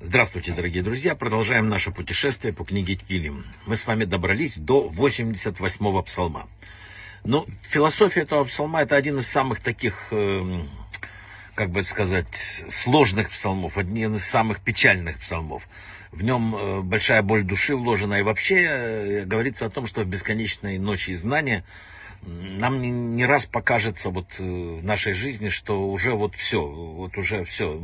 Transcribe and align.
Здравствуйте, 0.00 0.52
дорогие 0.52 0.82
друзья! 0.82 1.14
Продолжаем 1.14 1.70
наше 1.70 1.90
путешествие 1.90 2.52
по 2.52 2.64
книге 2.64 2.96
Килим. 2.96 3.46
Мы 3.64 3.78
с 3.78 3.86
вами 3.86 4.04
добрались 4.04 4.58
до 4.58 4.92
88-го 4.94 6.02
псалма. 6.02 6.50
Ну, 7.24 7.46
философия 7.62 8.20
этого 8.20 8.44
псалма 8.44 8.82
это 8.82 8.94
один 8.94 9.16
из 9.16 9.26
самых 9.26 9.60
таких, 9.60 10.08
э, 10.10 10.64
как 11.54 11.70
бы 11.70 11.82
сказать, 11.82 12.64
сложных 12.68 13.30
псалмов, 13.30 13.78
один 13.78 14.16
из 14.16 14.26
самых 14.26 14.60
печальных 14.60 15.18
псалмов. 15.18 15.66
В 16.12 16.22
нем 16.22 16.54
э, 16.54 16.80
большая 16.82 17.22
боль 17.22 17.42
души 17.42 17.74
вложена, 17.74 18.20
и 18.20 18.22
вообще 18.22 18.56
э, 18.56 19.24
говорится 19.24 19.64
о 19.64 19.70
том, 19.70 19.86
что 19.86 20.02
в 20.02 20.06
бесконечной 20.06 20.76
ночи 20.76 21.14
знания 21.14 21.64
нам 22.22 22.80
не, 22.80 22.90
не 22.90 23.26
раз 23.26 23.46
покажется 23.46 24.10
вот 24.10 24.36
э, 24.38 24.42
в 24.42 24.84
нашей 24.84 25.14
жизни, 25.14 25.48
что 25.48 25.88
уже 25.88 26.12
вот 26.12 26.34
все, 26.34 26.66
вот 26.66 27.16
уже 27.18 27.44
все, 27.44 27.80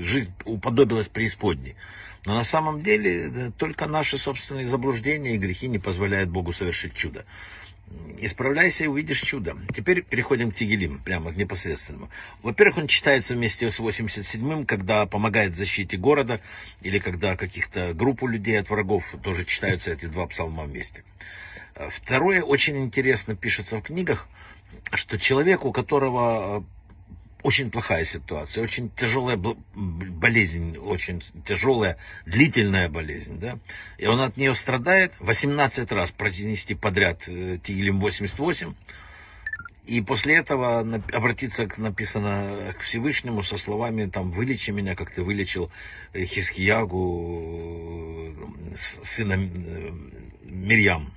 жизнь 0.00 0.32
уподобилась 0.44 1.08
преисподней. 1.08 1.76
Но 2.24 2.34
на 2.34 2.44
самом 2.44 2.82
деле 2.82 3.28
э, 3.28 3.50
только 3.56 3.86
наши 3.86 4.18
собственные 4.18 4.66
заблуждения 4.66 5.34
и 5.34 5.38
грехи 5.38 5.68
не 5.68 5.78
позволяют 5.78 6.30
Богу 6.30 6.52
совершить 6.52 6.94
чудо. 6.94 7.24
Исправляйся 8.18 8.84
и 8.84 8.86
увидишь 8.86 9.20
чудо. 9.22 9.56
Теперь 9.74 10.02
переходим 10.02 10.52
к 10.52 10.54
Тигелим, 10.54 11.00
прямо 11.00 11.32
к 11.32 11.36
непосредственному. 11.36 12.08
Во-первых, 12.42 12.78
он 12.78 12.86
читается 12.86 13.34
вместе 13.34 13.68
с 13.68 13.80
87-м, 13.80 14.64
когда 14.64 15.06
помогает 15.06 15.56
защите 15.56 15.96
города, 15.96 16.40
или 16.82 17.00
когда 17.00 17.36
каких-то 17.36 17.94
группу 17.94 18.28
людей 18.28 18.60
от 18.60 18.70
врагов 18.70 19.12
тоже 19.24 19.44
читаются 19.44 19.90
эти 19.90 20.06
два 20.06 20.26
псалма 20.28 20.64
вместе. 20.64 21.02
Второе, 21.90 22.42
очень 22.42 22.76
интересно 22.84 23.34
пишется 23.34 23.78
в 23.78 23.82
книгах, 23.82 24.28
что 24.92 25.18
человек, 25.18 25.64
у 25.64 25.72
которого 25.72 26.60
э, 26.60 26.62
очень 27.42 27.70
плохая 27.70 28.04
ситуация, 28.04 28.62
очень 28.62 28.90
тяжелая 28.90 29.36
болезнь, 29.36 30.76
очень 30.78 31.22
тяжелая, 31.46 31.96
длительная 32.26 32.88
болезнь, 32.88 33.38
да, 33.38 33.58
и 33.98 34.06
он 34.06 34.20
от 34.20 34.36
нее 34.36 34.54
страдает, 34.54 35.12
18 35.20 35.90
раз 35.92 36.10
произнести 36.10 36.74
подряд 36.74 37.24
э, 37.26 37.58
Тигелем 37.62 38.00
88, 38.00 38.74
и 39.84 40.00
после 40.00 40.36
этого 40.36 40.80
обратиться, 41.12 41.66
к, 41.66 41.76
написано, 41.78 42.72
к 42.78 42.82
Всевышнему 42.82 43.42
со 43.42 43.56
словами, 43.56 44.06
там, 44.06 44.30
вылечи 44.30 44.70
меня, 44.70 44.94
как 44.94 45.10
ты 45.10 45.24
вылечил 45.24 45.72
э, 46.12 46.24
Хискиягу, 46.24 47.52
сына 48.76 49.36
Мирьям 50.44 51.12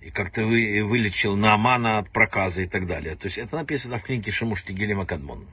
и 0.00 0.10
как-то 0.10 0.44
вы, 0.44 0.84
вылечил 0.84 1.36
Наамана 1.36 1.98
от 1.98 2.10
проказа 2.10 2.62
и 2.62 2.66
так 2.66 2.86
далее. 2.86 3.16
То 3.16 3.26
есть 3.26 3.38
это 3.38 3.56
написано 3.56 3.98
в 3.98 4.02
книге 4.02 4.30
Шамушти 4.30 4.72
Гелема 4.72 5.06
Кадмон. 5.06 5.46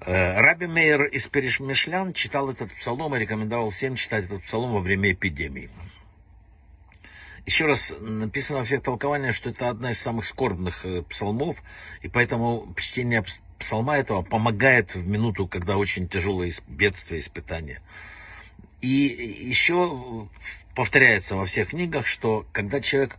Э, 0.00 0.40
Раби 0.40 0.66
Мейер 0.66 1.04
из 1.04 1.28
Перешмешлян 1.28 2.12
читал 2.12 2.50
этот 2.50 2.72
псалом 2.74 3.14
и 3.16 3.18
рекомендовал 3.18 3.70
всем 3.70 3.96
читать 3.96 4.26
этот 4.26 4.42
псалом 4.42 4.72
во 4.72 4.80
время 4.80 5.12
эпидемии. 5.12 5.70
Еще 7.46 7.66
раз, 7.66 7.94
написано 8.00 8.60
во 8.60 8.64
всех 8.64 8.82
толкованиях, 8.82 9.34
что 9.34 9.50
это 9.50 9.68
одна 9.68 9.90
из 9.90 10.00
самых 10.00 10.24
скорбных 10.24 10.84
э, 10.84 11.02
псалмов, 11.02 11.62
и 12.00 12.08
поэтому 12.08 12.74
чтение 12.76 13.22
псалма 13.58 13.96
этого 13.96 14.22
помогает 14.22 14.94
в 14.94 15.06
минуту, 15.06 15.46
когда 15.46 15.76
очень 15.76 16.08
тяжелое 16.08 16.52
бедствие, 16.66 17.20
испытание. 17.20 17.80
И 18.80 18.88
еще 18.88 20.28
повторяется 20.74 21.36
во 21.36 21.44
всех 21.46 21.68
книгах, 21.70 22.06
что 22.06 22.46
когда 22.52 22.80
человек 22.80 23.18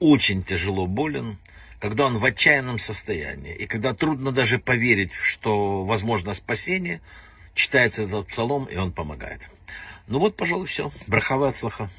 очень 0.00 0.42
тяжело 0.42 0.86
болен, 0.86 1.38
когда 1.80 2.06
он 2.06 2.18
в 2.18 2.24
отчаянном 2.24 2.78
состоянии, 2.78 3.54
и 3.54 3.66
когда 3.66 3.94
трудно 3.94 4.32
даже 4.32 4.58
поверить, 4.58 5.12
что 5.12 5.84
возможно 5.84 6.34
спасение, 6.34 7.00
читается 7.54 8.02
этот 8.04 8.28
псалом, 8.28 8.64
и 8.66 8.76
он 8.76 8.92
помогает. 8.92 9.48
Ну 10.06 10.18
вот, 10.18 10.36
пожалуй, 10.36 10.66
все. 10.66 10.90
Брахава 11.06 11.48
от 11.48 11.56
слаха. 11.56 11.90